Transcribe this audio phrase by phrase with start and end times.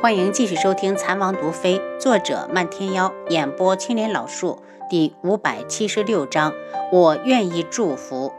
[0.00, 6.52] 欢迎继续收听《残王毒妃》，作者漫天妖，演播青莲老树，第五百七十六章。
[6.92, 8.32] 我愿意祝福。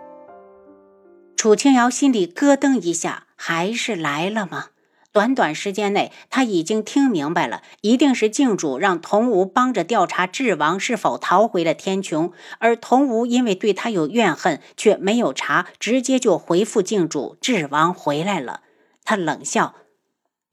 [1.35, 4.67] 楚清瑶心里咯噔一下，还是来了吗？
[5.11, 18.61] 短短时间内，他已经听明白了，一定是靖主让童无帮着调查智王是否逃回了天穹，而童无因为对他有怨恨，却没有查，直接就回复靖主智王回来了。
[19.03, 19.73] 他冷笑。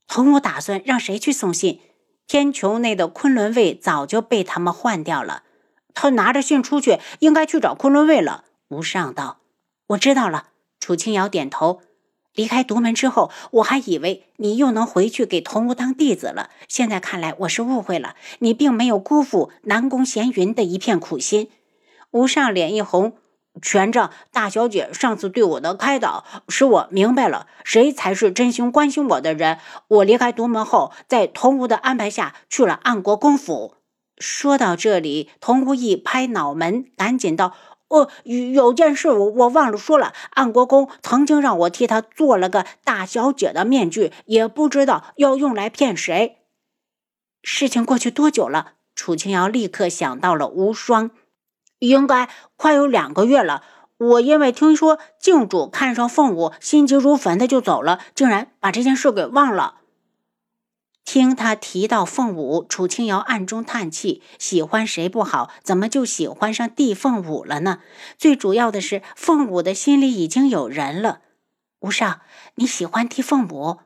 [0.07, 1.79] 童武打算让谁去送信？
[2.27, 5.43] 天穹内的昆仑卫早就被他们换掉了。
[5.93, 8.45] 他拿着信出去，应该去找昆仑卫了。
[8.69, 9.39] 吴尚道
[9.87, 10.47] ：“我知道了。”
[10.79, 11.81] 楚清瑶点头。
[12.33, 16.49] 离开独门之后，我还以为你又能回去给童武当弟子了。
[16.67, 18.15] 现在看来，我是误会了。
[18.39, 21.51] 你并没有辜负南宫闲云的一片苦心。
[22.09, 23.13] 吴尚脸一红。
[23.61, 29.59] 权杖大小姐上次对我的开导，使我明白了谁才是真心关心我的人。
[29.87, 33.75] 我离开独门后，在童无的安排下去了暗国公府。
[34.17, 37.55] 说到这里，童无一拍脑门，赶紧道
[37.89, 40.13] ：“哦，有件事我我忘了说了。
[40.31, 46.39] 暗国公曾经让我替他做了个大小姐的面具，也不知道要用来骗谁。”
[47.43, 48.73] 事情过去多久了？
[48.95, 51.11] 楚清瑶立刻想到了无双。
[51.87, 53.63] 应该快有两个月了。
[53.97, 59.75] 我因为听说靖主看上凤舞，心急如焚的就走了，竟然把这件事给忘了。
[61.05, 67.79] 听他提到凤舞，楚清瑶暗中叹气：喜欢谁不好，怎么就喜欢上帝凤舞了呢？
[68.17, 71.19] 最主要的是，凤舞的心里已经有人了。
[71.81, 72.21] 吴尚，
[72.55, 73.79] 你喜欢帝凤舞？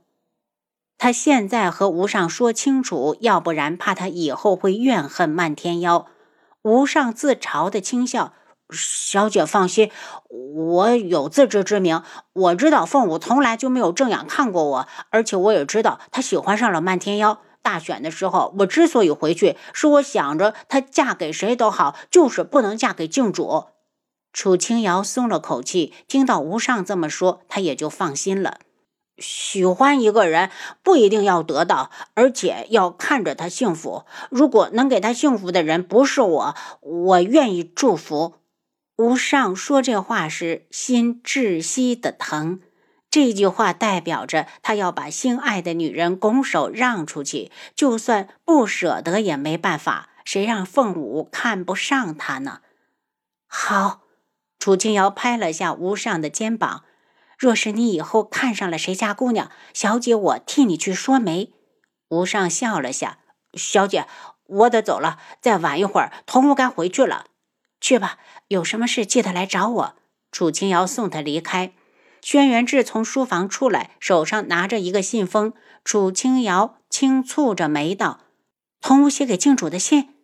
[0.99, 6.07] 他现在和吴上说清楚，要不然怕他以后会怨恨漫天妖。
[6.67, 8.33] 无上自嘲的轻笑，
[8.69, 9.89] 小姐放心，
[10.29, 12.03] 我有自知之明。
[12.33, 17.39] 我知道凤舞从来就没有正眼看过我，而且我也知道她喜欢上了漫天妖。
[17.61, 23.67] 大选的时候，我之所以回去，是我想着她嫁给谁都好，就是不能嫁给靖主。
[24.33, 28.57] 楚清瑶松了口气，听到无上这么说，她也就放心了。
[29.17, 30.51] 喜欢一个人
[30.83, 34.05] 不一定要得到，而且要看着他幸福。
[34.29, 38.35] 如果能给他幸福的人不是我，我愿意祝福。
[38.97, 42.61] 吴尚说这话时，心窒息的疼。
[43.09, 50.09] 这句话代表着他要把心爱的女人拱手让出去，就算不舍得也没办法。
[50.25, 52.59] 谁让凤舞看不上他呢？
[53.47, 54.01] 好，
[54.59, 56.83] 楚清瑶拍了下吴尚的肩膀。
[57.37, 61.53] 若是你以后看上了谁家姑娘，小姐我替你去说媒。
[62.09, 63.19] 吴尚笑了下，
[63.53, 64.07] 小姐，
[64.45, 67.27] 我得走了，再晚一会儿，童无该回去了。
[67.79, 68.17] 去吧，
[68.47, 69.95] 有什么事记得来找我。
[70.31, 71.73] 楚清瑶送他离开。
[72.21, 75.53] 轩辕志从书房出来，手上拿着一个信封。
[75.85, 78.21] 楚清瑶轻蹙着眉道
[78.81, 80.15] ：“童无写给靖主的信。”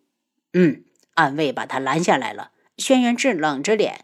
[0.52, 2.50] 嗯，暗卫把他拦下来了。
[2.76, 4.03] 轩辕志冷着脸。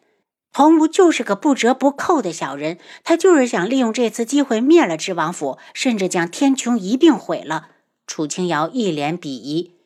[0.52, 7.68] 童无就是个不折不扣的小人，他就是想利用这次机会灭了智王府，甚至将天穹一并毁了。
[8.06, 9.76] 楚清瑶一脸鄙夷：“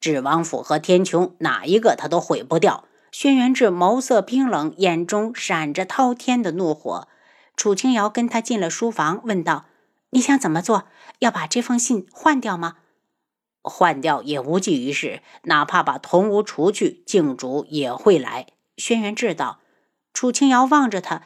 [0.00, 7.06] 智王府和天穹哪一个他都毁不掉。”轩辕志眸色冰冷，眼中闪着滔天的怒火。
[7.56, 9.66] 楚清瑶跟他进了书房，问道
[10.10, 10.84] ：“你想怎么做？
[11.20, 12.78] 要把这封信换掉吗
[13.62, 19.60] ？”“换掉也无济于事，哪怕把童无除去，靖主也会来。”轩辕志道。
[20.12, 21.22] 楚清瑶望着他：“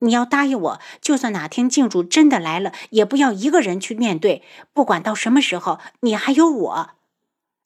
[0.00, 4.42] 你要答应我，就算哪天靖主真的来了，也不要一个人去面对。
[4.72, 6.90] 不管到什么时候，你还有我。”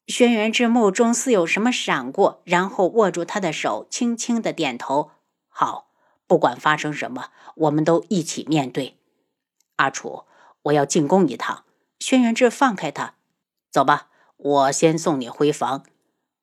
[0.07, 5.11] 轩辕志目中似有什么闪过，然后握住他的手，轻轻的点头
[5.49, 5.89] ：“好，
[6.27, 8.97] 不管发生什么，我们都一起面对。”
[9.75, 10.23] 阿楚，
[10.63, 11.65] 我要进宫一趟。
[11.99, 13.15] 轩辕志放开他
[13.69, 14.07] ：“走吧，
[14.37, 15.83] 我先送你回房。”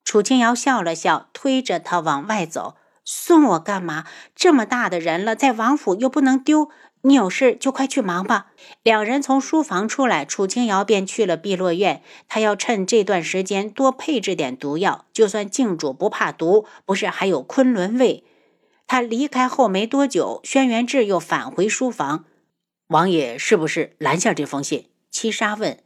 [0.04, 2.76] 楚清瑶笑了笑，推着他往外走。
[3.04, 4.04] 送我干嘛？
[4.34, 6.70] 这么大的人了，在王府又不能丢。
[7.03, 8.47] 你有事就快去忙吧。
[8.82, 12.02] 两人从书房出来，楚清瑶便去了碧落院。
[12.29, 18.25] 他要趁这段时间多配置点毒药，就算靖主不怕毒，不是还有昆仑卫？
[18.87, 22.25] 他离开后没多久，轩辕志又返回书房。
[22.88, 24.88] 王爷是不是拦下这封信？
[25.11, 25.79] 七杀问。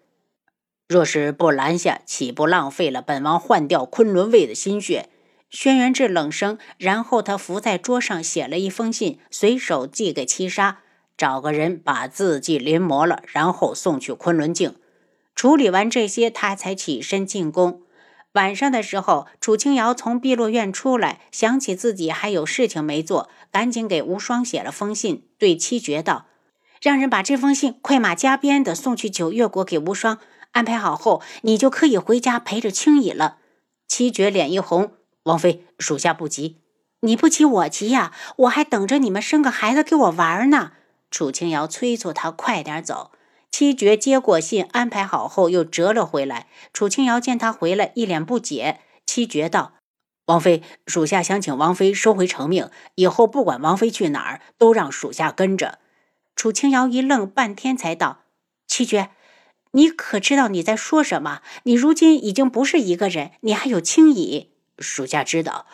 [0.87, 5.09] 若是不拦下，岂不浪费了本王换掉昆仑卫的心血？
[5.51, 10.81] 轩辕志冷声，然后他伏在桌上写了一封信，随手寄给七杀，
[11.17, 14.75] 找个人把字迹临摹了，然后送去昆仑镜。
[15.35, 17.83] 处理完这些，他才起身进宫。
[18.33, 26.27] 晚上的时候，楚清瑶从碧落院出来，想起自己还有事情没做，赶紧给无双写了封信，对七绝道
[26.83, 30.19] ：“让人把这封信快马加鞭的送去九月国给无双。
[30.53, 33.39] 安排好后，你就可以回家陪着青姨了。
[33.87, 34.93] 七绝脸一红，
[35.29, 36.59] 王妃属下不急。
[37.01, 40.73] 你不急我急呀，我还等着你们生个孩子给我玩呢。
[41.11, 43.13] 楚清瑶催促他快点走。
[43.51, 46.49] 七绝接过信，安排好后又折了回来。
[46.73, 48.81] 楚清瑶见他回来，一脸不解。
[49.07, 49.75] 七绝道
[50.27, 55.79] ：“王妃，属下想请王妃收回成命，以后不管王妃去哪儿，都让属下跟着。”
[56.37, 58.25] 楚清瑶一愣，半天才道
[58.69, 59.11] ：“七绝，
[59.73, 61.41] 你可知道你在说什么？
[61.63, 65.67] 你如今已经不是一个人，你还有青姨。”属下知道。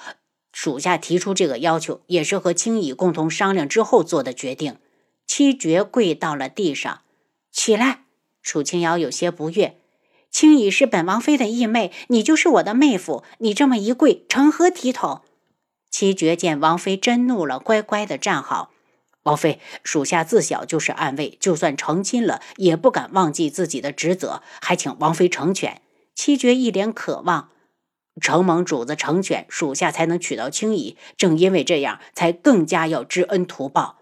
[0.53, 4.77] 属下提出这个要求，也是和青姨共同商量之后做的决定。
[5.27, 7.03] 七绝跪到了地上，
[7.51, 8.05] 起来。
[8.43, 9.81] 楚清瑶有些不悦
[10.31, 15.23] ：“青姨是本王妃的义妹，你就是我的妹夫，你这么一跪，成何体统？”
[15.91, 18.71] 七绝见王妃真怒了，乖乖的站好。
[19.23, 25.81] 王妃，属下自小就是暗卫，就算成亲了，也不敢忘记自己的职责，还请王妃成全。
[26.15, 27.49] 七绝一脸渴望。
[28.21, 30.97] 承蒙主子成全，属下才能娶到青姨。
[31.17, 33.99] 正因为这样，才更加要知恩图报。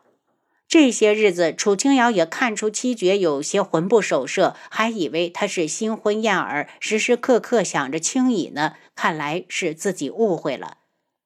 [0.69, 8.75] 这些日子，楚清瑶也看出七绝有些魂不守舍，还以为他是新婚燕尔，时时刻刻想着青姨呢。
[8.95, 10.79] 看来是自己误会了。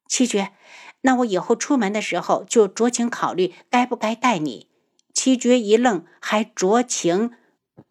[0.08, 0.50] 七绝，
[1.02, 4.68] 那我以后出门的时候就酌情考虑该不该带你。
[5.14, 7.30] 七绝一愣，还酌情？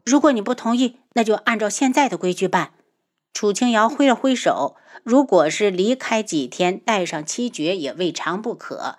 [0.03, 2.74] 如果你不同意，那就按照现在的规矩办。
[3.35, 8.97] 楚清瑶挥了挥手，如果是离开几天，带上七绝也未尝不可。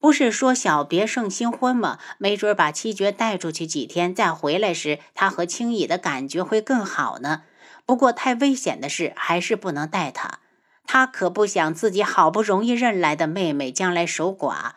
[0.00, 2.00] 不是说小别胜新婚吗？
[2.18, 7.44] 没准把七绝带出去几天，再回来时，他和青姨的感觉会更好呢。
[7.84, 10.40] 不过太危险的事，还是不能带他。
[10.84, 14.72] 他可不想自己好不容易认来的妹妹将来守寡。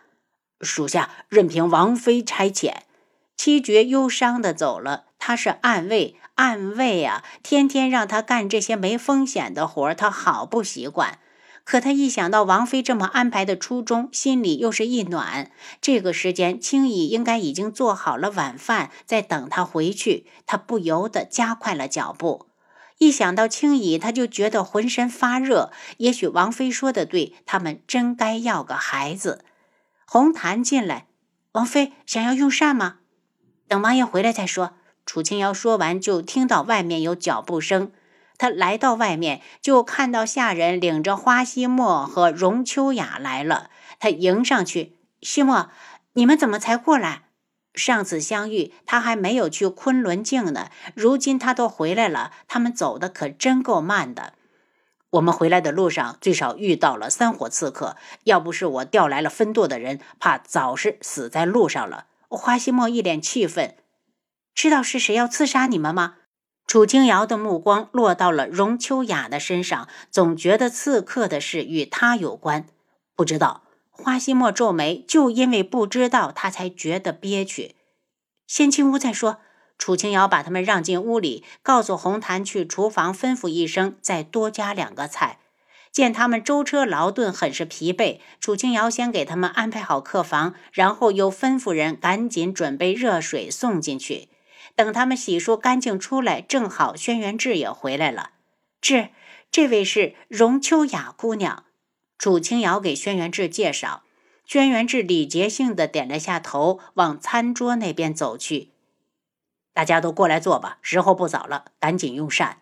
[0.61, 2.81] 属下任凭王妃差遣。
[3.35, 5.05] 七绝忧伤的走了。
[5.17, 6.15] 他是暗卫。
[6.39, 11.19] 暗卫啊，天天让他干这些没风险的活，他好不习惯。
[11.65, 15.51] 可他一想到王妃这么安排的初衷，心里又是一暖。
[15.81, 20.27] 这个时间，青姨应该已经做好了晚饭，在等他回去。
[20.45, 22.47] 他不由得加快了脚步。
[22.99, 25.73] 一想到青姨，他就觉得浑身发热。
[25.97, 29.43] 也许王妃说的对，他们真该要个孩子。
[30.05, 31.07] 红檀进来，
[31.51, 32.99] 王妃想要用膳吗？
[33.67, 34.75] 等王爷回来再说。
[35.09, 37.91] 楚清瑶说完，就听到外面有脚步声。
[38.37, 43.71] 他来到外面，就看到下人领着花希墨和荣秋雅来了。
[43.99, 45.71] 他迎上去：“希墨，
[46.13, 47.23] 你们怎么才过来？
[47.73, 50.69] 上次相遇，他还没有去昆仑镜呢。
[50.93, 54.33] 如今他都回来了，他们走的可真够慢的。
[55.09, 57.95] 我们回来的路上，最少遇到了三伙刺客。
[58.25, 63.73] 要不是我调来了分舵的人，怕早是死在路上了。”花希墨一脸气愤。
[64.59, 66.15] 知道是谁要刺杀你们吗？
[66.67, 72.65] 楚清瑶的目光落到了荣秋雅的身上，总觉得刺客的事与他有关。
[73.15, 73.63] 不知道。
[73.89, 77.75] 花希墨皱眉，就因为不知道，他才觉得憋屈。
[78.47, 79.37] 先进屋再说。
[79.77, 85.39] 楚清瑶把他们让进屋里，告诉红檀去厨房吩咐一声，再多加两个菜。
[85.89, 94.27] 见他们舟车劳顿，很是疲惫，楚清瑶先给他们安排好客房，然后又吩咐人赶紧准备热水送进去。
[94.79, 98.29] 等他们洗漱干净出来，正好轩辕志也回来了。
[98.79, 99.09] 志，
[99.51, 101.65] 这位是荣秋雅姑娘。
[102.17, 104.03] 楚清瑶给轩辕志介绍。
[104.45, 108.69] 轩辕志礼节性的点了下头，往餐桌那边走去。
[109.73, 112.61] 大家都过来坐吧，时候不早了，赶紧用膳。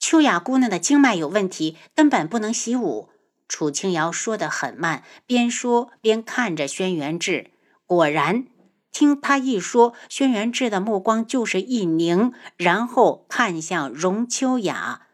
[0.00, 3.10] 秋雅姑娘的经脉有问题，根本不能习武。
[3.46, 7.52] 楚清瑶说的很慢，边说边看着轩辕志。
[7.86, 8.46] 果然。
[8.92, 15.06] 听他一说，轩辕志的目光就是一凝，然后看向荣秋雅。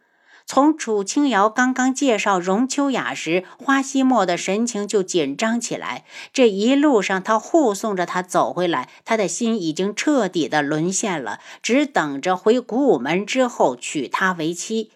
[0.44, 6.06] 从楚清瑶刚刚介绍荣秋雅时，花希墨的神情就紧张起来。
[6.32, 14.90] 这一路上，他护送着她走回来，他的心已经彻底的沦陷了，只等着回古武门之后娶她为妻。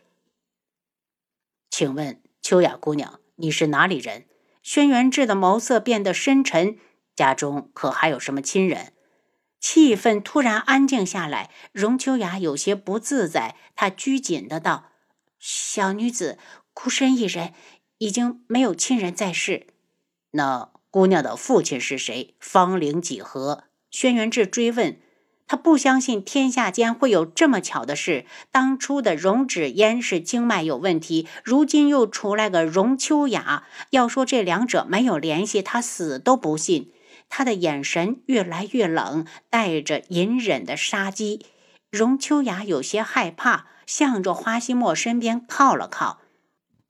[1.70, 4.24] 请问秋雅姑娘，你是哪里人？
[4.62, 6.78] 轩辕志的眸色变得深沉。
[7.14, 8.92] 家中可还有什么亲人？
[9.60, 14.86] 气氛突然安静下来，荣秋雅有些不自在，她拘谨的道
[15.38, 16.36] ：“小女子
[16.72, 17.52] 孤身一人，
[17.98, 19.68] 已经没有亲人在世。
[20.32, 22.34] 那姑娘的父亲是谁？
[22.40, 24.98] 芳龄几何？”轩辕志追问。
[25.46, 28.24] 他不相信天下间会有这么巧的事。
[28.50, 33.64] 当初的荣芷嫣是经脉有问题，如今又出来个荣秋雅。
[33.90, 36.90] 要说这两者没有联系，他死都不信。
[37.34, 41.46] 他的眼神越来越冷，带着隐忍的杀机。
[41.90, 46.18] 荣秋雅有些害怕，向着花希墨身边靠了靠。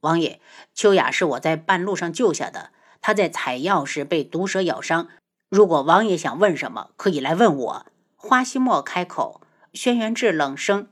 [0.01, 0.41] 王爷，
[0.75, 5.07] 秋雅是我在半路上救下的，她在采药时被毒蛇咬伤。
[5.47, 7.85] 如果王爷想问什么，可以来问我。
[8.17, 9.39] 花希墨开口。
[9.73, 10.89] 轩辕志冷声：“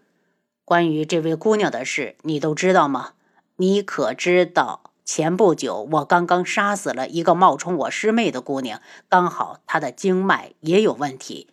[0.64, 3.16] 关于这位姑娘的事，你都知道吗？
[3.58, 11.50] 你可知道？”前不久，我刚刚杀死了一个冒充我师妹的姑娘，刚好她的经脉也有问题。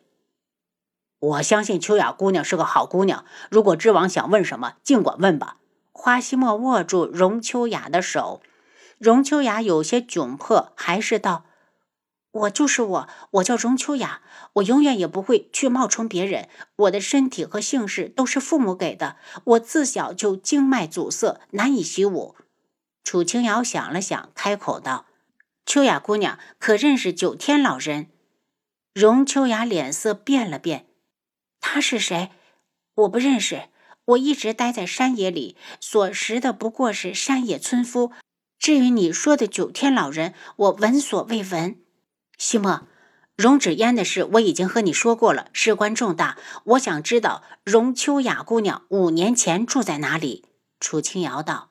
[1.19, 3.25] 我相信秋雅姑娘是个好姑娘。
[3.51, 5.57] 如果知王想问什么，尽管问吧。
[5.91, 8.41] 花希墨握住荣秋雅的手，
[8.99, 11.45] 荣秋雅有些窘迫，还是道
[12.31, 16.49] ：“我就是我，我叫荣秋雅，我永远也不会去冒充别人。
[16.77, 22.37] 我的身体和姓氏都是父母给的，我自小就经脉阻塞，难以习武。”
[23.09, 25.07] 楚清瑶想了想，开口道
[25.65, 28.09] ：“秋雅姑娘可认识九天老人？”
[28.93, 30.89] 荣秋雅脸色变了变
[31.59, 32.29] ：“他是谁？
[32.97, 33.71] 我不认识。
[34.05, 38.13] 我一直待在山野里，所识的不过是山野村夫。
[38.59, 41.81] 至于你说的九天老人，我闻所未闻。”
[42.37, 42.87] 西莫，
[43.37, 46.37] 荣芷烟的事我已经和你说过了，事关重大。
[46.65, 50.45] 我想知道荣秋雅姑娘五年前住在哪里。”
[50.79, 51.71] 楚清瑶道。